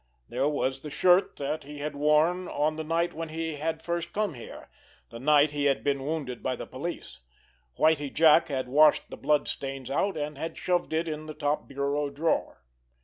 [0.29, 4.13] There was the shirt that he had worn on the night when he had first
[4.13, 4.67] come here,
[5.11, 7.19] the night he had been wounded by the police.
[7.77, 11.67] Whitie Jack had washed the blood stains out, and had shoved it in the top
[11.67, 12.63] bureau drawer.